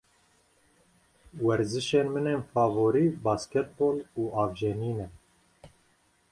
Werzişên 1.45 2.07
min 2.13 2.25
ên 2.33 2.41
favorî 2.51 3.05
basketbol 3.25 3.97
û 4.21 4.23
avjenî 4.43 4.93
ne. 4.97 5.07